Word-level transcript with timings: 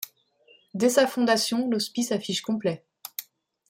Dès 0.73 0.89
sa 0.89 1.05
fondation, 1.05 1.69
l'hospice 1.69 2.11
affiche 2.11 2.41
complet. 2.41 2.83